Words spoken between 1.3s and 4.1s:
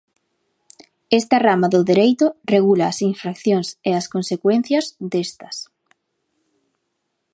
rama do dereito regulas as infraccións e as